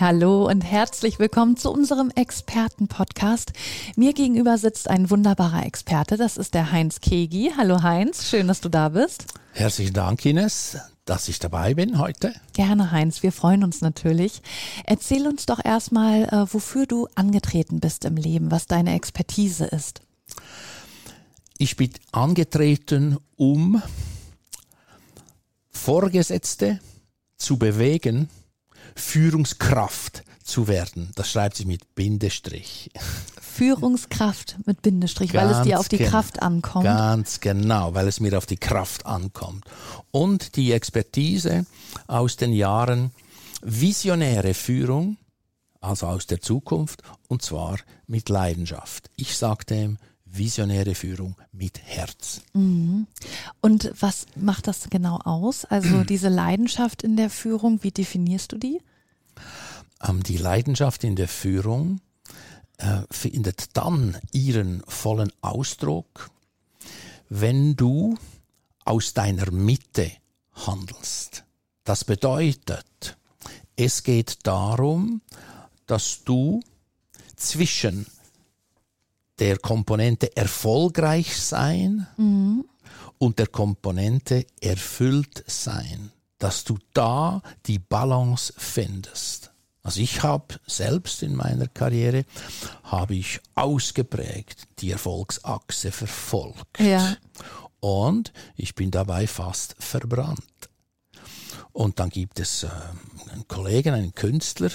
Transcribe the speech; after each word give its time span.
Hallo 0.00 0.48
und 0.48 0.62
herzlich 0.62 1.20
willkommen 1.20 1.56
zu 1.56 1.70
unserem 1.70 2.10
Experten-Podcast. 2.10 3.52
Mir 3.94 4.12
gegenüber 4.12 4.58
sitzt 4.58 4.90
ein 4.90 5.08
wunderbarer 5.08 5.64
Experte, 5.64 6.16
das 6.16 6.36
ist 6.36 6.54
der 6.54 6.72
Heinz 6.72 7.00
Kegi. 7.00 7.52
Hallo 7.56 7.82
Heinz, 7.82 8.28
schön, 8.28 8.48
dass 8.48 8.60
du 8.60 8.68
da 8.68 8.88
bist. 8.88 9.26
Herzlichen 9.52 9.92
Dank, 9.92 10.24
Ines, 10.26 10.78
dass 11.04 11.28
ich 11.28 11.38
dabei 11.38 11.74
bin 11.74 11.98
heute. 11.98 12.34
Gerne, 12.54 12.90
Heinz, 12.90 13.22
wir 13.22 13.30
freuen 13.30 13.62
uns 13.62 13.82
natürlich. 13.82 14.42
Erzähl 14.84 15.28
uns 15.28 15.46
doch 15.46 15.64
erstmal, 15.64 16.24
äh, 16.24 16.52
wofür 16.52 16.86
du 16.86 17.06
angetreten 17.14 17.78
bist 17.78 18.04
im 18.04 18.16
Leben, 18.16 18.50
was 18.50 18.66
deine 18.66 18.96
Expertise 18.96 19.66
ist. 19.66 20.00
Ich 21.56 21.76
bin 21.76 21.90
angetreten, 22.10 23.18
um 23.36 23.80
Vorgesetzte 25.70 26.80
zu 27.36 27.58
bewegen, 27.58 28.28
Führungskraft 28.94 30.24
zu 30.42 30.68
werden. 30.68 31.10
Das 31.14 31.30
schreibt 31.30 31.56
sich 31.56 31.66
mit 31.66 31.94
Bindestrich. 31.94 32.90
Führungskraft 33.40 34.56
mit 34.66 34.82
Bindestrich, 34.82 35.32
Ganz 35.32 35.50
weil 35.52 35.60
es 35.60 35.62
dir 35.66 35.78
auf 35.80 35.88
die 35.88 35.98
gen- 35.98 36.10
Kraft 36.10 36.42
ankommt. 36.42 36.84
Ganz 36.84 37.40
genau, 37.40 37.94
weil 37.94 38.08
es 38.08 38.20
mir 38.20 38.36
auf 38.36 38.46
die 38.46 38.56
Kraft 38.56 39.06
ankommt. 39.06 39.64
Und 40.10 40.56
die 40.56 40.72
Expertise 40.72 41.64
aus 42.06 42.36
den 42.36 42.52
Jahren 42.52 43.12
visionäre 43.62 44.54
Führung, 44.54 45.16
also 45.80 46.06
aus 46.06 46.26
der 46.26 46.40
Zukunft, 46.40 47.02
und 47.28 47.42
zwar 47.42 47.78
mit 48.06 48.28
Leidenschaft. 48.28 49.10
Ich 49.16 49.36
sage 49.36 49.64
dem 49.64 49.98
visionäre 50.36 50.94
Führung 50.94 51.36
mit 51.52 51.80
Herz. 51.82 52.42
Und 53.60 53.92
was 53.98 54.26
macht 54.36 54.66
das 54.66 54.90
genau 54.90 55.18
aus? 55.18 55.64
Also 55.64 56.04
diese 56.08 56.28
Leidenschaft 56.28 57.02
in 57.02 57.16
der 57.16 57.30
Führung, 57.30 57.82
wie 57.82 57.90
definierst 57.90 58.52
du 58.52 58.58
die? 58.58 58.80
Ähm, 60.02 60.22
die 60.22 60.36
Leidenschaft 60.36 61.04
in 61.04 61.16
der 61.16 61.28
Führung 61.28 62.00
äh, 62.78 63.02
findet 63.10 63.76
dann 63.76 64.16
ihren 64.32 64.82
vollen 64.86 65.32
Ausdruck, 65.40 66.30
wenn 67.28 67.76
du 67.76 68.16
aus 68.84 69.14
deiner 69.14 69.50
Mitte 69.50 70.10
handelst. 70.52 71.44
Das 71.84 72.04
bedeutet, 72.04 73.16
es 73.76 74.02
geht 74.02 74.46
darum, 74.46 75.20
dass 75.86 76.24
du 76.24 76.60
zwischen 77.36 78.06
der 79.38 79.58
Komponente 79.58 80.36
erfolgreich 80.36 81.36
sein 81.40 82.06
und 83.18 83.38
der 83.38 83.46
Komponente 83.48 84.46
erfüllt 84.60 85.44
sein, 85.46 86.12
dass 86.38 86.64
du 86.64 86.78
da 86.92 87.42
die 87.66 87.78
Balance 87.78 88.52
findest. 88.56 89.50
Also 89.82 90.00
ich 90.00 90.22
habe 90.22 90.54
selbst 90.66 91.22
in 91.22 91.34
meiner 91.34 91.66
Karriere 91.68 92.24
habe 92.84 93.16
ich 93.16 93.40
ausgeprägt 93.54 94.64
die 94.78 94.90
Erfolgsachse 94.92 95.92
verfolgt 95.92 96.80
Ja. 96.80 97.16
und 97.80 98.32
ich 98.56 98.74
bin 98.74 98.90
dabei 98.90 99.26
fast 99.26 99.74
verbrannt. 99.78 100.40
Und 101.72 101.98
dann 101.98 102.08
gibt 102.08 102.38
es 102.40 102.62
äh, 102.62 102.68
einen 103.32 103.46
Kollegen, 103.48 103.92
einen 103.94 104.14
Künstler, 104.14 104.70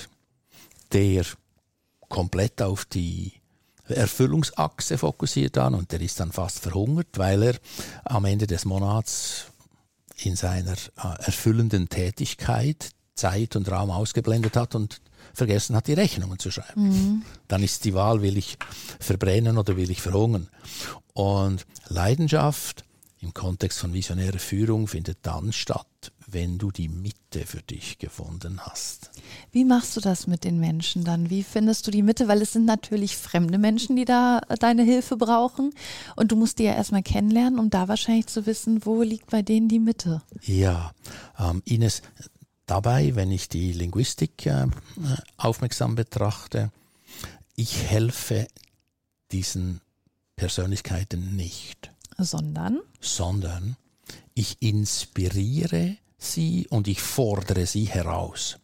der 0.92 1.26
komplett 2.10 2.62
auf 2.62 2.86
die 2.86 3.33
Erfüllungsachse 3.98 4.98
fokussiert 4.98 5.58
an 5.58 5.76
und 5.76 5.92
der 5.92 6.02
ist 6.02 6.20
dann 6.20 6.32
fast 6.32 6.60
verhungert, 6.60 7.17
weil 7.17 7.44
er 7.44 7.55
am 8.05 8.26
Ende 8.26 8.48
des 8.48 8.66
Monats 8.66 9.45
in 10.17 10.36
seiner 10.36 10.73
äh, 10.73 11.23
erfüllenden 11.23 11.89
Tätigkeit 11.89 12.92
Zeit 13.16 13.55
und 13.55 13.70
Raum 13.70 13.92
ausgeblendet 13.92 14.55
hat 14.55 14.76
und 14.76 15.02
vergessen 15.33 15.76
hat, 15.76 15.88
die 15.88 15.94
Rechnungen 15.94 16.39
zu 16.39 16.52
schreiben. 16.52 16.89
Dann 17.48 17.61
ist 17.61 17.83
die 17.86 17.94
Wahl, 17.94 18.22
will 18.22 18.38
ich 18.38 18.58
verbrennen 19.00 19.58
oder 19.58 19.76
will 19.76 19.92
ich 19.92 20.02
verhungern. 20.02 20.48
Und 21.14 21.66
Leidenschaft 21.89 22.86
im 23.20 23.33
Kontext 23.33 23.80
von 23.80 23.94
visionärer 23.94 24.39
Führung 24.39 24.88
findet 24.88 25.17
dann 25.23 25.52
statt, 25.52 26.14
wenn 26.32 26.58
du 26.58 26.72
die 26.72 26.90
Mitte 26.90 27.45
für 27.45 27.62
dich 27.62 27.98
gefunden 27.98 28.60
hast. 28.62 29.12
Wie 29.52 29.66
machst 29.66 29.95
du 29.95 30.02
das 30.02 30.28
mit 30.28 30.44
den 30.44 30.60
Menschen 30.60 31.04
dann? 31.04 31.30
Wie 31.30 31.44
findest 31.44 31.88
du 31.88 31.92
die 31.92 32.02
Mitte? 32.02 32.28
Weil 32.28 32.42
es 32.42 32.54
sind 32.54 32.66
natürlich 32.66 33.17
fremde 33.17 33.58
Menschen, 33.58 33.95
die 33.95 34.06
da 34.06 34.42
äh, 34.50 34.56
deine 34.56 34.84
Hilfe 34.84 35.18
brauchen. 35.18 35.73
Und 36.16 36.32
du 36.32 36.36
musst 36.36 36.60
die 36.60 36.64
ja 36.64 36.73
erstmal 36.73 37.04
kennenlernen, 37.04 37.60
um 37.60 37.70
da 37.70 37.88
wahrscheinlich 37.88 38.28
zu 38.28 38.45
wissen, 38.45 38.86
wo 38.86 39.02
liegt 39.02 39.30
bei 39.30 39.42
denen 39.42 39.68
die 39.68 39.80
Mitte. 39.80 40.22
Ja, 40.42 40.92
ähm, 41.38 41.62
Ines, 41.66 42.02
dabei, 42.66 43.16
wenn 43.16 43.32
ich 43.32 43.50
die 43.50 43.73
Linguistik 43.73 44.45
äh, 44.45 44.68
aufmerksam 45.38 45.95
betrachte, 45.95 46.72
ich 47.56 47.84
helfe 47.84 48.48
diesen 49.32 49.82
Persönlichkeiten 50.36 51.36
nicht, 51.36 51.92
Sondern, 52.18 52.80
sondern 53.02 53.76
ich 54.34 54.62
inspiriere 54.62 55.98
sie 56.20 56.68
und 56.70 56.88
ich 56.88 57.02
fordere 57.02 57.66
sie 57.66 57.86
heraus, 57.86 58.60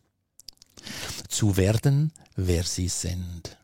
zu 1.29 1.57
werden, 1.57 2.11
wer 2.35 2.63
sie 2.63 2.89
sind, 2.89 3.57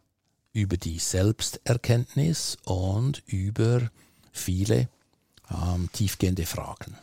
über 0.53 0.77
die 0.77 0.97
Selbsterkenntnis 0.97 2.57
und 2.65 3.21
über 3.27 3.91
viele 4.31 4.89
ähm, 5.49 5.89
tiefgehende 5.93 6.45
Fragen. 6.45 6.97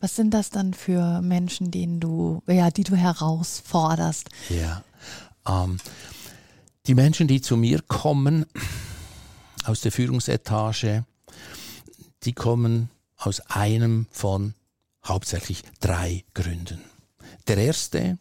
was 0.00 0.16
sind 0.16 0.32
das 0.32 0.50
dann 0.50 0.74
für 0.74 1.22
Menschen, 1.22 1.70
denen 1.70 2.00
du, 2.00 2.42
ja, 2.46 2.70
die 2.70 2.84
du 2.84 2.96
herausforderst? 2.96 4.28
Ja. 4.48 4.82
Ähm, 5.46 5.78
die 6.86 6.94
Menschen, 6.94 7.28
die 7.28 7.40
zu 7.40 7.56
mir 7.56 7.80
kommen 7.82 8.46
aus 9.64 9.80
der 9.80 9.92
Führungsetage, 9.92 11.04
die 12.24 12.32
kommen 12.32 12.90
aus 13.16 13.40
einem 13.48 14.06
von 14.10 14.54
hauptsächlich 15.04 15.62
drei 15.80 16.24
Gründen. 16.34 16.80
Der 17.48 17.56
erste, 17.58 18.18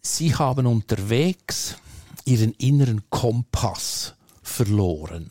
sie 0.00 0.34
haben 0.34 0.66
unterwegs 0.66 1.76
ihren 2.24 2.52
inneren 2.54 3.02
Kompass 3.10 4.14
verloren. 4.42 5.30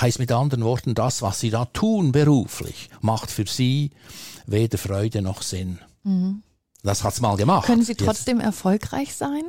Heißt 0.00 0.18
mit 0.18 0.30
anderen 0.32 0.64
Worten, 0.64 0.94
das, 0.94 1.22
was 1.22 1.40
sie 1.40 1.50
da 1.50 1.64
tun 1.66 2.12
beruflich, 2.12 2.90
macht 3.00 3.30
für 3.30 3.46
sie 3.46 3.90
weder 4.46 4.76
Freude 4.78 5.22
noch 5.22 5.42
Sinn. 5.42 5.78
Das 6.82 7.02
hat's 7.02 7.20
mal 7.20 7.36
gemacht. 7.36 7.66
Können 7.66 7.82
sie 7.82 7.92
Jetzt- 7.92 8.04
trotzdem 8.04 8.40
erfolgreich 8.40 9.14
sein? 9.14 9.44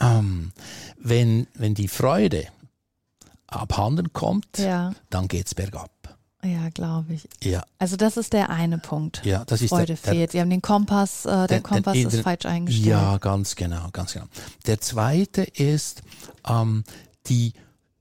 ähm, 0.00 0.52
wenn, 0.98 1.46
wenn 1.54 1.74
die 1.74 1.88
Freude 1.88 2.46
abhanden 3.46 4.12
kommt, 4.12 4.58
Ja, 4.58 4.92
dann 5.10 5.28
geht's 5.28 5.54
bergab. 5.54 5.90
Ja, 6.44 6.68
glaube 6.70 7.14
ich. 7.14 7.28
Ja, 7.42 7.62
Also 7.78 7.96
das 7.96 8.16
ist 8.16 8.32
der 8.32 8.50
eine 8.50 8.78
Punkt. 8.78 9.22
ja, 9.24 9.44
das 9.44 9.60
ist 9.62 9.68
Freude 9.70 9.86
der, 9.86 9.96
fehlt. 9.96 10.32
Sie 10.32 10.40
haben 10.40 10.50
den 10.50 10.62
Kompass, 10.62 11.24
äh, 11.24 11.28
der, 11.30 11.46
der- 11.46 11.60
Kompass 11.62 11.94
der- 11.94 12.06
ist 12.08 12.20
falsch 12.20 12.46
eingestellt. 12.46 12.86
Ja, 12.86 13.18
ganz 13.18 13.56
genau, 13.56 13.88
ganz 13.92 14.12
genau. 14.14 14.26
Der 14.66 14.80
zweite 14.80 15.42
ist 15.42 16.02
ähm, 16.48 16.84
die 17.26 17.52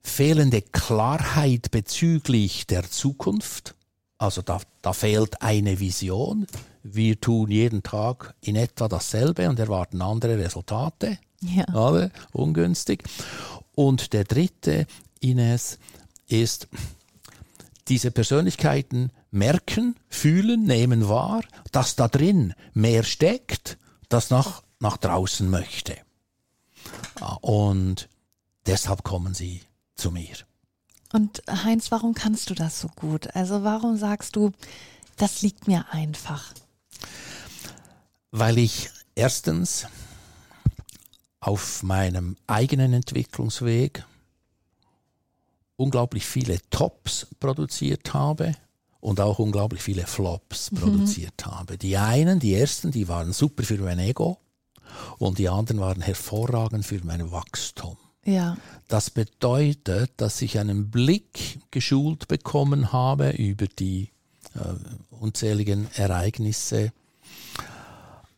fehlende 0.02 0.62
Klarheit 0.62 1.72
bezüglich 1.72 2.66
der 2.68 2.90
Zukunft. 2.90 3.76
Also 4.18 4.42
da, 4.42 4.60
da 4.82 4.94
fehlt 4.94 5.42
eine 5.42 5.80
Vision. 5.80 6.48
Wir 6.84 7.20
tun 7.20 7.52
jeden 7.52 7.84
Tag 7.84 8.34
in 8.42 8.56
etwa 8.56 8.88
dasselbe 8.88 9.50
und 9.50 9.60
erwarten 9.60 10.02
andere 10.02 10.38
Resultate. 10.38 11.18
Ja. 11.42 11.64
alle 11.74 12.12
ungünstig. 12.34 13.04
Und 13.76 14.12
der 14.12 14.26
dritte, 14.26 14.88
Ines, 15.22 15.80
ist, 16.28 16.68
diese 17.90 18.12
Persönlichkeiten 18.12 19.12
merken, 19.32 19.96
fühlen, 20.08 20.64
nehmen 20.64 21.10
wahr, 21.10 21.44
dass 21.72 21.96
da 21.96 22.08
drin 22.08 22.54
mehr 22.74 23.04
steckt, 23.04 23.78
das 24.10 24.30
nach, 24.30 24.64
nach 24.80 24.98
draußen 24.98 25.50
möchte. 25.50 25.98
Ah, 27.20 27.38
Und 27.42 28.10
deshalb 28.66 29.04
kommen 29.04 29.34
sie 29.34 29.62
zu 29.96 30.12
mir. 30.12 30.36
Und 31.12 31.42
Heinz, 31.50 31.92
warum 31.92 32.14
kannst 32.14 32.50
du 32.50 32.54
das 32.54 32.80
so 32.80 32.88
gut? 32.96 33.36
Also 33.36 33.64
warum 33.64 33.98
sagst 33.98 34.36
du, 34.36 34.52
das 35.18 35.42
liegt 35.42 35.68
mir 35.68 35.86
einfach? 35.92 36.54
Weil 38.32 38.60
ich 38.60 38.90
erstens 39.16 39.88
auf 41.40 41.84
meinem 41.84 42.38
eigenen 42.48 42.94
Entwicklungsweg 42.94 44.06
unglaublich 45.80 46.26
viele 46.26 46.60
Tops 46.70 47.28
produziert 47.40 48.14
habe 48.14 48.54
und 49.00 49.22
auch 49.22 49.40
unglaublich 49.40 49.82
viele 49.82 50.06
Flops 50.06 50.72
produziert 50.76 51.46
habe. 51.46 51.78
Die 51.78 51.96
einen, 51.96 52.40
die 52.40 52.54
ersten, 52.54 52.92
die 52.92 53.08
waren 53.08 53.32
super 53.32 53.64
für 53.64 53.78
mein 53.78 54.00
Ego 54.00 54.40
und 55.18 55.38
die 55.38 55.48
anderen 55.48 55.80
waren 55.80 56.02
hervorragend 56.02 56.86
für 56.86 57.00
mein 57.06 57.32
Wachstum. 57.32 57.98
Ja. 58.26 58.58
Das 58.90 59.10
bedeutet, 59.10 60.12
dass 60.18 60.42
ich 60.42 60.60
einen 60.60 60.92
Blick 60.92 61.60
geschult 61.72 62.28
bekommen 62.28 62.92
habe 62.92 63.30
über 63.30 63.68
die 63.68 64.10
äh, 64.56 65.16
unzähligen 65.16 65.88
Ereignisse, 65.96 66.92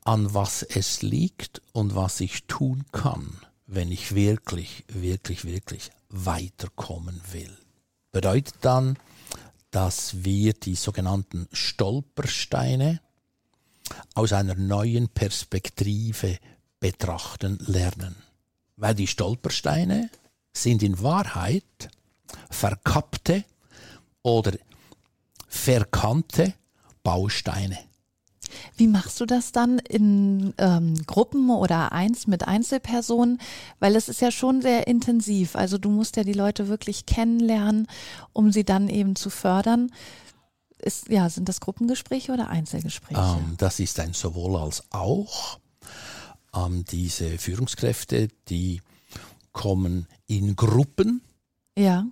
an 0.03 0.31
was 0.33 0.61
es 0.61 1.01
liegt 1.01 1.63
und 1.73 1.95
was 1.95 2.21
ich 2.21 2.43
tun 2.45 2.83
kann, 2.91 3.37
wenn 3.65 3.91
ich 3.91 4.13
wirklich, 4.13 4.85
wirklich, 4.87 5.45
wirklich 5.45 5.91
weiterkommen 6.11 7.21
will. 7.31 7.57
Bedeutet 8.11 8.55
dann, 8.61 8.97
dass 9.71 10.23
wir 10.23 10.53
die 10.53 10.75
sogenannten 10.75 11.47
Stolpersteine 11.53 12.99
aus 14.13 14.33
einer 14.33 14.55
neuen 14.55 15.09
Perspektive 15.09 16.37
betrachten 16.79 17.57
lernen. 17.65 18.15
Weil 18.75 18.95
die 18.95 19.07
Stolpersteine 19.07 20.09
sind 20.53 20.83
in 20.83 21.01
Wahrheit 21.01 21.89
verkappte 22.49 23.45
oder 24.21 24.53
verkannte 25.47 26.53
Bausteine. 27.03 27.77
Wie 28.75 28.87
machst 28.87 29.19
du 29.19 29.25
das 29.25 29.51
dann 29.51 29.79
in 29.79 30.53
ähm, 30.57 30.95
Gruppen 31.05 31.49
oder 31.49 31.91
eins 31.91 32.27
mit 32.27 32.47
Einzelpersonen? 32.47 33.39
Weil 33.79 33.95
es 33.95 34.09
ist 34.09 34.21
ja 34.21 34.31
schon 34.31 34.61
sehr 34.61 34.87
intensiv. 34.87 35.55
Also 35.55 35.77
du 35.77 35.89
musst 35.89 36.17
ja 36.17 36.23
die 36.23 36.33
Leute 36.33 36.67
wirklich 36.67 37.05
kennenlernen, 37.05 37.87
um 38.33 38.51
sie 38.51 38.63
dann 38.63 38.87
eben 38.89 39.15
zu 39.15 39.29
fördern. 39.29 39.91
Ist, 40.79 41.09
ja, 41.09 41.29
sind 41.29 41.47
das 41.47 41.59
Gruppengespräche 41.59 42.31
oder 42.31 42.49
Einzelgespräche? 42.49 43.19
Ähm, 43.19 43.55
das 43.57 43.79
ist 43.79 43.99
ein 43.99 44.13
sowohl 44.13 44.57
als 44.57 44.83
auch. 44.91 45.59
Ähm, 46.53 46.85
diese 46.85 47.37
Führungskräfte, 47.37 48.29
die 48.49 48.81
kommen 49.51 50.07
in 50.27 50.55
Gruppen. 50.55 51.21
Ja 51.77 52.05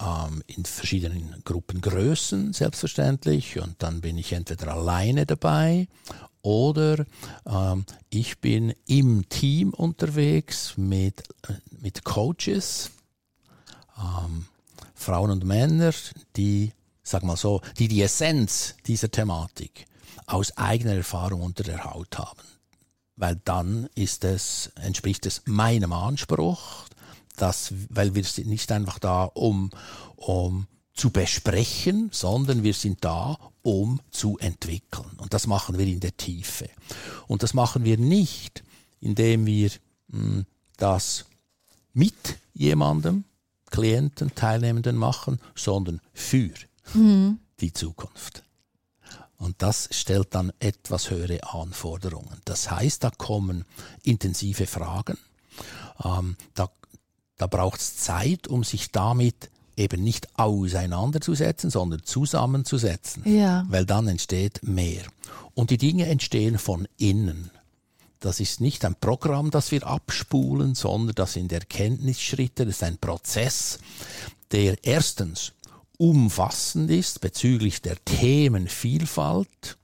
ähm, 0.00 0.42
in 0.46 0.64
verschiedenen 0.64 1.42
Gruppengrößen 1.44 2.52
selbstverständlich 2.52 3.60
und 3.60 3.76
dann 3.78 4.00
bin 4.00 4.18
ich 4.18 4.32
entweder 4.32 4.74
alleine 4.74 5.26
dabei 5.26 5.88
oder 6.42 7.04
ähm, 7.46 7.84
ich 8.08 8.40
bin 8.40 8.74
im 8.86 9.28
Team 9.28 9.74
unterwegs 9.74 10.74
mit, 10.76 11.22
äh, 11.48 11.54
mit 11.70 12.04
Coaches, 12.04 12.90
ähm, 13.98 14.46
Frauen 14.94 15.30
und 15.30 15.44
Männer, 15.44 15.92
die, 16.36 16.72
sag 17.02 17.22
mal 17.22 17.36
so, 17.36 17.60
die 17.78 17.88
die 17.88 18.02
Essenz 18.02 18.76
dieser 18.86 19.10
Thematik 19.10 19.86
aus 20.26 20.56
eigener 20.56 20.94
Erfahrung 20.94 21.42
unter 21.42 21.64
der 21.64 21.84
Haut 21.84 22.18
haben. 22.18 22.40
Weil 23.16 23.36
dann 23.44 23.88
ist 23.94 24.24
es, 24.24 24.70
entspricht 24.76 25.26
es 25.26 25.42
meinem 25.44 25.92
Anspruch, 25.92 26.86
dass, 27.40 27.72
weil 27.88 28.14
wir 28.14 28.24
sind 28.24 28.48
nicht 28.48 28.70
einfach 28.72 28.98
da, 28.98 29.24
um, 29.24 29.70
um 30.16 30.66
zu 30.94 31.10
besprechen, 31.10 32.10
sondern 32.12 32.62
wir 32.62 32.74
sind 32.74 33.04
da, 33.04 33.38
um 33.62 34.00
zu 34.10 34.38
entwickeln. 34.38 35.10
Und 35.18 35.32
das 35.32 35.46
machen 35.46 35.78
wir 35.78 35.86
in 35.86 36.00
der 36.00 36.16
Tiefe. 36.16 36.68
Und 37.26 37.42
das 37.42 37.54
machen 37.54 37.84
wir 37.84 37.96
nicht, 37.96 38.62
indem 39.00 39.46
wir 39.46 39.70
mh, 40.08 40.22
hm, 40.22 40.46
das 40.76 41.24
mit 41.92 42.38
jemandem, 42.54 43.24
Klienten, 43.70 44.34
Teilnehmenden 44.34 44.96
machen, 44.96 45.40
sondern 45.54 46.00
für 46.12 46.52
mhm. 46.94 47.38
die 47.60 47.72
Zukunft. 47.72 48.42
Und 49.38 49.62
das 49.62 49.88
stellt 49.92 50.34
dann 50.34 50.52
etwas 50.58 51.10
höhere 51.10 51.42
Anforderungen. 51.54 52.40
Das 52.44 52.70
heißt, 52.70 53.02
da 53.04 53.10
kommen 53.10 53.64
intensive 54.02 54.66
Fragen, 54.66 55.16
ähm, 56.04 56.36
da 56.54 56.68
da 57.40 57.46
braucht 57.46 57.80
es 57.80 57.96
Zeit, 57.96 58.48
um 58.48 58.64
sich 58.64 58.92
damit 58.92 59.48
eben 59.74 60.04
nicht 60.04 60.28
auseinanderzusetzen, 60.38 61.70
sondern 61.70 62.04
zusammenzusetzen. 62.04 63.22
Ja. 63.24 63.64
Weil 63.70 63.86
dann 63.86 64.08
entsteht 64.08 64.60
mehr. 64.62 65.02
Und 65.54 65.70
die 65.70 65.78
Dinge 65.78 66.04
entstehen 66.04 66.58
von 66.58 66.86
innen. 66.98 67.50
Das 68.18 68.40
ist 68.40 68.60
nicht 68.60 68.84
ein 68.84 68.94
Programm, 68.94 69.50
das 69.50 69.70
wir 69.70 69.86
abspulen, 69.86 70.74
sondern 70.74 71.14
das 71.14 71.32
sind 71.32 71.50
Erkenntnisschritte, 71.50 72.66
das 72.66 72.76
ist 72.76 72.82
ein 72.82 72.98
Prozess, 72.98 73.78
der 74.52 74.76
erstens 74.84 75.52
umfassend 75.96 76.90
ist 76.90 77.22
bezüglich 77.22 77.80
der 77.80 77.96
Themenvielfalt. 78.04 79.78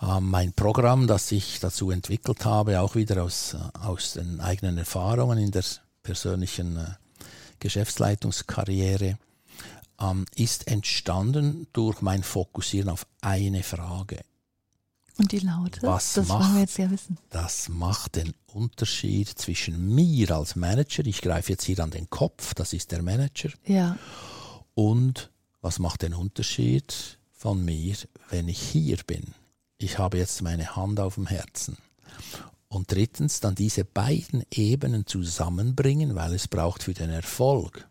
Ähm, 0.00 0.30
mein 0.30 0.52
Programm, 0.52 1.08
das 1.08 1.32
ich 1.32 1.58
dazu 1.58 1.90
entwickelt 1.90 2.44
habe, 2.44 2.80
auch 2.80 2.94
wieder 2.94 3.24
aus, 3.24 3.54
äh, 3.54 3.78
aus 3.84 4.12
den 4.12 4.40
eigenen 4.40 4.78
Erfahrungen 4.78 5.38
in 5.38 5.50
der 5.50 5.64
persönlichen 6.08 6.78
äh, 6.78 6.86
Geschäftsleitungskarriere, 7.60 9.18
ähm, 10.00 10.24
ist 10.34 10.66
entstanden 10.66 11.66
durch 11.74 12.00
mein 12.00 12.22
Fokussieren 12.22 12.88
auf 12.88 13.06
eine 13.20 13.62
Frage. 13.62 14.20
Und 15.18 15.32
die 15.32 15.40
lautet, 15.40 15.82
Was 15.82 16.14
das 16.14 16.28
macht, 16.28 16.44
wollen 16.44 16.54
wir 16.54 16.60
jetzt 16.62 16.78
ja 16.78 16.90
wissen. 16.90 17.18
Das 17.28 17.68
macht 17.68 18.16
den 18.16 18.32
Unterschied 18.46 19.28
zwischen 19.28 19.94
mir 19.94 20.30
als 20.30 20.56
Manager, 20.56 21.04
ich 21.04 21.20
greife 21.20 21.52
jetzt 21.52 21.64
hier 21.64 21.78
an 21.80 21.90
den 21.90 22.08
Kopf, 22.08 22.54
das 22.54 22.72
ist 22.72 22.90
der 22.90 23.02
Manager, 23.02 23.50
ja. 23.66 23.98
und 24.74 25.30
was 25.60 25.78
macht 25.78 26.00
den 26.00 26.14
Unterschied 26.14 27.18
von 27.32 27.62
mir, 27.62 27.96
wenn 28.30 28.48
ich 28.48 28.60
hier 28.60 28.96
bin? 29.06 29.34
Ich 29.76 29.98
habe 29.98 30.16
jetzt 30.16 30.40
meine 30.40 30.74
Hand 30.74 31.00
auf 31.00 31.16
dem 31.16 31.26
Herzen 31.26 31.76
und 32.68 32.92
drittens 32.92 33.40
dann 33.40 33.54
diese 33.54 33.84
beiden 33.84 34.44
Ebenen 34.50 35.06
zusammenbringen, 35.06 36.14
weil 36.14 36.34
es 36.34 36.48
braucht 36.48 36.82
für 36.82 36.94
den 36.94 37.10
Erfolg, 37.10 37.88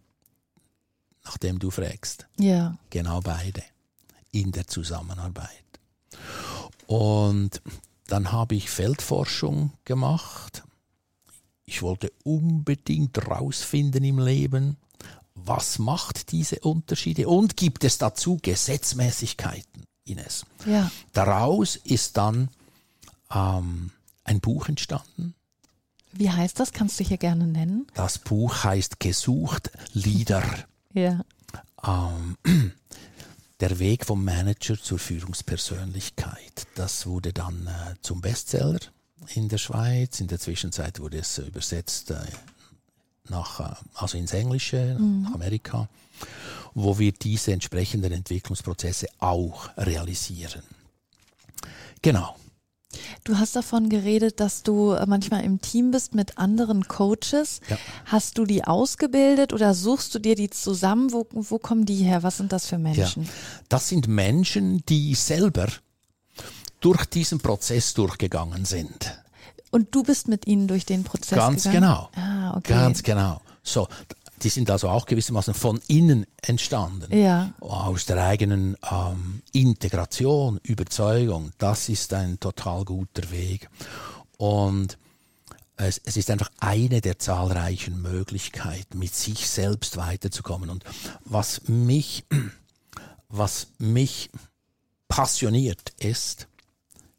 nachdem 1.26 1.60
du 1.60 1.72
fragst, 1.72 2.28
ja. 2.40 2.78
genau 2.90 3.20
beide 3.22 3.64
in 4.32 4.52
der 4.52 4.68
Zusammenarbeit. 4.68 5.50
Und 6.86 7.62
dann 8.08 8.32
habe 8.32 8.56
ich 8.56 8.70
Feldforschung 8.70 9.74
gemacht. 9.84 10.64
Ich 11.66 11.82
wollte 11.82 12.12
unbedingt 12.24 13.28
rausfinden 13.28 14.04
im 14.04 14.20
Leben, 14.20 14.78
was 15.36 15.80
macht 15.80 16.32
diese 16.32 16.60
Unterschiede 16.60 17.28
und 17.28 17.58
gibt 17.58 17.84
es 17.84 17.98
dazu 17.98 18.38
Gesetzmäßigkeiten, 18.42 19.84
Ines. 20.06 20.46
Ja. 20.66 20.90
Daraus 21.14 21.76
ist 21.76 22.18
dann 22.18 22.50
ähm, 23.34 23.92
ein 24.28 24.40
Buch 24.40 24.69
entstanden. 24.69 25.34
Wie 26.12 26.30
heißt 26.30 26.60
das? 26.60 26.72
Kannst 26.72 27.00
du 27.00 27.04
hier 27.04 27.18
gerne 27.18 27.48
nennen? 27.48 27.88
Das 27.94 28.19
Buch 28.19 28.64
heißt 28.64 29.00
Gesucht 29.00 29.72
Lieder. 29.94 30.44
Ja. 30.94 31.22
Ähm, 31.84 32.38
der 33.60 33.80
Weg 33.80 34.06
vom 34.06 34.24
Manager 34.24 34.80
zur 34.80 35.00
Führungspersönlichkeit. 35.00 36.68
Das 36.76 37.06
wurde 37.06 37.34
dann 37.34 37.68
äh, 37.68 37.96
zum 38.02 38.22
Bestseller 38.22 38.80
in 39.36 39.50
der 39.50 39.57
Schweiz. 39.57 40.19
In 40.19 40.28
der 40.28 40.40
Zwischenzeit 40.40 41.00
wurde 41.00 41.19
es 41.19 41.38
übersetzt 41.38 42.12
äh, 42.12 42.19
nach, 43.30 43.60
äh, 43.60 43.76
also 43.96 44.18
ins 44.18 44.34
Englische, 44.34 44.98
mhm. 45.00 45.24
nach 45.24 45.34
Amerika, 45.34 45.90
wo 46.74 46.98
wir 46.98 47.12
diese 47.12 47.52
entsprechenden 47.52 48.12
Entwicklungsprozesse 48.12 49.07
auch 49.19 49.69
realisieren. 49.78 50.64
Genau. 52.02 52.36
Du 53.28 53.38
hast 53.38 53.57
davon 53.57 53.90
geredet, 53.90 54.40
dass 54.40 54.64
du 54.64 54.92
äh, 54.92 55.06
manchmal 55.06 55.44
im 55.44 55.60
Team 55.60 55.92
bist 55.92 56.16
mit 56.16 56.38
anderen 56.38 56.88
Coaches. 56.88 57.60
Ja. 57.69 57.78
Hast 58.06 58.38
du 58.38 58.46
die 58.46 58.64
ausgebildet 58.64 59.52
oder 59.52 59.74
suchst 59.74 60.16
du 60.16 60.19
dir 60.19 60.36
die 60.36 60.50
zusammen? 60.50 61.12
Wo, 61.12 61.28
wo 61.31 61.60
kommen 61.60 61.86
die 61.86 62.04
her? 62.04 62.24
Was 62.24 62.38
sind 62.38 62.54
das 62.54 62.68
für 62.68 62.78
Menschen? 62.78 63.24
Ja. 63.24 63.30
Das 63.68 63.90
sind 63.90 64.07
Menschen, 64.07 64.81
die 64.88 65.14
selber 65.14 65.68
durch 66.80 67.04
diesen 67.04 67.40
Prozess 67.40 67.94
durchgegangen 67.94 68.64
sind. 68.64 69.22
Und 69.72 69.94
du 69.94 70.04
bist 70.04 70.30
mit 70.30 70.48
ihnen 70.48 70.69
durch 70.69 70.86
den 70.86 71.04
Prozess 71.04 71.38
Ganz 71.38 71.64
gegangen? 71.64 71.81
genau. 71.81 72.10
Ah, 72.16 72.56
okay. 72.56 72.72
Ganz 72.72 73.04
genau. 73.04 73.42
So, 73.62 73.90
die 74.44 74.50
sind 74.50 74.70
also 74.70 74.90
auch 74.90 75.06
gewissermaßen 75.06 75.54
von 75.54 75.82
innen 75.88 76.26
entstanden. 76.42 77.18
Ja. 77.18 77.54
Aus 77.60 78.06
der 78.06 78.24
eigenen 78.24 78.78
ähm, 78.90 79.42
Integration, 79.52 80.60
Überzeugung. 80.64 81.52
Das 81.58 81.90
ist 81.90 82.14
ein 82.14 82.40
total 82.40 82.86
guter 82.86 83.32
Weg. 83.32 83.70
Und 84.38 84.98
es, 85.78 86.02
es 86.06 86.18
ist 86.18 86.30
einfach 86.30 86.52
eine 86.60 87.02
der 87.02 87.20
zahlreichen 87.20 88.02
Möglichkeiten, 88.02 89.00
mit 89.00 89.14
sich 89.14 89.48
selbst 89.48 89.98
weiterzukommen. 89.98 90.70
Und 90.70 90.84
was 91.26 91.68
mich, 91.68 92.26
was 93.30 93.68
mich 93.80 94.30
passioniert 95.08 95.94
ist, 96.00 96.48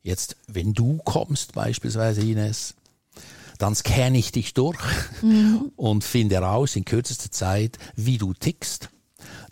jetzt, 0.02 0.36
wenn 0.46 0.72
du 0.72 0.98
kommst 0.98 1.52
beispielsweise, 1.52 2.20
Ines, 2.20 2.74
dann 3.58 3.74
scanne 3.74 4.18
ich 4.18 4.32
dich 4.32 4.54
durch 4.54 4.78
mhm. 5.22 5.72
und 5.76 6.04
finde 6.04 6.36
heraus 6.36 6.76
in 6.76 6.84
kürzester 6.84 7.30
Zeit, 7.30 7.78
wie 7.96 8.18
du 8.18 8.32
tickst, 8.32 8.88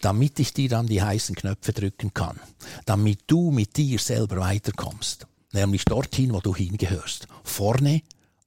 damit 0.01 0.39
ich 0.39 0.55
dir 0.55 0.69
dann 0.69 0.87
die 0.87 1.03
heißen 1.03 1.35
Knöpfe 1.35 1.73
drücken 1.73 2.15
kann, 2.15 2.39
damit 2.85 3.21
du 3.27 3.51
mit 3.51 3.77
dir 3.77 3.99
selber 3.99 4.37
weiterkommst, 4.37 5.27
nämlich 5.53 5.85
dorthin, 5.85 6.33
wo 6.33 6.41
du 6.41 6.55
hingehörst, 6.55 7.27
vorne 7.43 8.03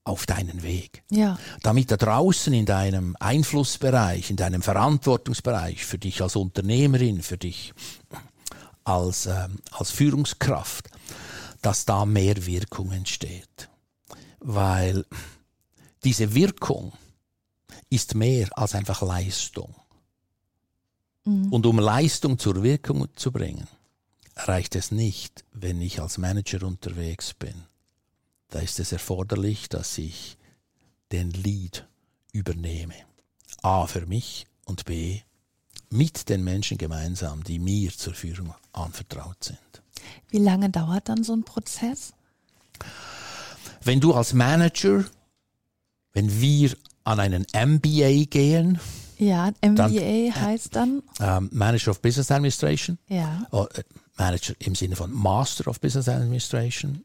auf 0.05 0.25
deinen 0.25 0.63
Weg. 0.63 1.03
Ja. 1.11 1.37
Damit 1.61 1.91
da 1.91 1.97
draußen 1.97 2.53
in 2.53 2.65
deinem 2.65 3.15
Einflussbereich, 3.19 4.29
in 4.29 4.37
deinem 4.37 4.61
Verantwortungsbereich, 4.61 5.85
für 5.85 5.97
dich 5.97 6.21
als 6.21 6.35
Unternehmerin, 6.35 7.21
für 7.21 7.37
dich 7.37 7.73
als, 8.83 9.27
äh, 9.27 9.47
als 9.71 9.91
Führungskraft, 9.91 10.89
dass 11.61 11.85
da 11.85 12.05
mehr 12.05 12.45
Wirkung 12.45 12.91
entsteht. 12.91 13.69
Weil 14.39 15.05
diese 16.03 16.33
Wirkung 16.33 16.93
ist 17.89 18.15
mehr 18.15 18.49
als 18.57 18.75
einfach 18.75 19.01
Leistung. 19.01 19.75
Mhm. 21.25 21.51
Und 21.51 21.65
um 21.65 21.79
Leistung 21.79 22.39
zur 22.39 22.63
Wirkung 22.63 23.07
zu 23.15 23.31
bringen, 23.31 23.67
reicht 24.35 24.75
es 24.75 24.91
nicht, 24.91 25.43
wenn 25.51 25.81
ich 25.81 26.01
als 26.01 26.17
Manager 26.17 26.65
unterwegs 26.65 27.33
bin. 27.33 27.65
Da 28.49 28.59
ist 28.59 28.79
es 28.79 28.91
erforderlich, 28.91 29.69
dass 29.69 29.97
ich 29.97 30.37
den 31.11 31.31
Lead 31.31 31.87
übernehme. 32.31 32.95
A 33.61 33.85
für 33.87 34.05
mich 34.05 34.47
und 34.65 34.85
B 34.85 35.21
mit 35.89 36.29
den 36.29 36.43
Menschen 36.43 36.77
gemeinsam, 36.77 37.43
die 37.43 37.59
mir 37.59 37.91
zur 37.91 38.13
Führung 38.13 38.53
anvertraut 38.73 39.43
sind. 39.43 39.59
Wie 40.29 40.37
lange 40.37 40.69
dauert 40.69 41.09
dann 41.09 41.23
so 41.23 41.33
ein 41.33 41.43
Prozess? 41.43 42.13
Wenn 43.83 43.99
du 43.99 44.13
als 44.13 44.33
Manager, 44.33 45.05
wenn 46.13 46.41
wir 46.41 46.71
an 47.03 47.19
einen 47.19 47.45
MBA 47.53 48.25
gehen, 48.29 48.79
Ja, 49.17 49.51
MBA 49.61 50.33
heißt 50.33 50.75
dann, 50.75 51.03
ähm, 51.19 51.49
Manager 51.51 51.91
of 51.91 52.01
Business 52.01 52.31
Administration, 52.31 52.97
ja, 53.09 53.45
oh, 53.51 53.67
äh, 53.73 53.83
Manager 54.17 54.53
im 54.59 54.75
Sinne 54.75 54.95
von 54.95 55.11
Master 55.11 55.67
of 55.67 55.79
Business 55.81 56.07
Administration, 56.07 57.03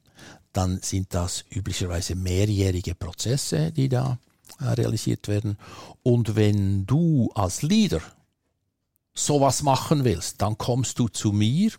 dann 0.53 0.81
sind 0.83 1.13
das 1.13 1.45
üblicherweise 1.51 2.15
mehrjährige 2.15 2.95
Prozesse, 2.95 3.73
die 3.73 3.89
da 3.89 4.19
äh, 4.61 4.65
realisiert 4.67 5.27
werden. 5.29 5.59
Und 6.03 6.37
wenn 6.37 6.87
du 6.87 7.31
als 7.35 7.63
Leader 7.63 8.01
sowas 9.15 9.63
machen 9.63 10.05
willst, 10.05 10.41
dann 10.43 10.57
kommst 10.59 10.99
du 10.99 11.09
zu 11.09 11.33
mir 11.33 11.73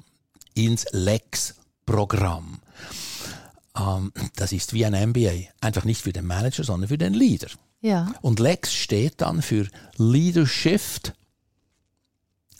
ins 0.53 0.86
Lex-Programm. 0.91 2.60
Ähm, 3.77 4.12
das 4.36 4.51
ist 4.51 4.74
wie 4.74 4.86
ein 4.86 5.10
MBA, 5.10 5.50
einfach 5.62 5.86
nicht 5.86 6.01
für 6.01 6.13
den 6.13 6.25
Manager, 6.25 6.63
sondern 6.63 6.88
für 6.88 6.98
den 6.98 7.13
Leader. 7.13 7.50
ja, 7.82 8.13
Und 8.22 8.39
Lex 8.39 8.74
steht 8.74 9.22
dann 9.22 9.41
für 9.41 9.67
Leadership, 9.98 11.13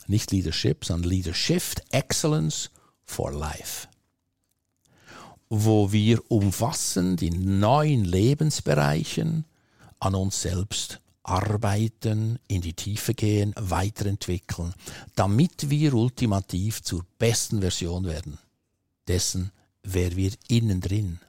nicht 0.06 0.30
Leadership, 0.30 0.84
sondern 0.84 1.10
Leadership 1.10 1.62
Excellence 1.90 2.70
for 3.04 3.32
Life. 3.32 3.88
Wo 5.48 5.92
wir 5.92 6.20
umfassend 6.30 7.22
in 7.22 7.60
neuen 7.60 8.04
Lebensbereichen 8.04 9.44
an 10.00 10.14
uns 10.14 10.42
selbst 10.42 11.00
arbeiten, 11.22 12.38
in 12.46 12.62
die 12.62 12.74
Tiefe 12.74 13.14
gehen, 13.14 13.52
weiterentwickeln, 13.56 14.74
damit 15.16 15.70
wir 15.70 15.94
ultimativ 15.94 16.82
zur 16.82 17.04
besten 17.18 17.60
Version 17.60 18.04
werden, 18.04 18.38
dessen, 19.08 19.50
wer 19.86 20.16
wir 20.16 20.32
innen 20.48 20.80
drin 20.80 21.20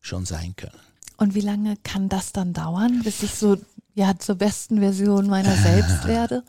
schon 0.00 0.26
sein 0.26 0.54
können. 0.56 0.78
Und 1.16 1.34
wie 1.34 1.40
lange 1.40 1.76
kann 1.78 2.08
das 2.08 2.32
dann 2.32 2.52
dauern, 2.52 3.02
bis 3.02 3.22
ich 3.22 3.34
so 3.34 3.56
ja 3.94 4.18
zur 4.18 4.34
besten 4.34 4.78
Version 4.80 5.28
meiner 5.28 5.56
selbst 5.56 6.06
werde? 6.06 6.44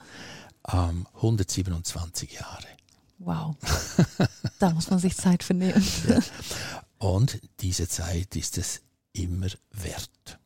Ähm, 0.71 1.05
127 1.15 2.33
Jahre. 2.33 2.67
Wow. 3.19 3.55
Da 4.59 4.69
muss 4.69 4.89
man 4.89 4.99
sich 4.99 5.17
Zeit 5.17 5.43
für 5.43 5.53
nehmen. 5.53 5.85
Und 6.97 7.41
diese 7.59 7.89
Zeit 7.89 8.37
ist 8.37 8.57
es 8.57 8.81
immer 9.11 9.47
wert. 9.71 10.39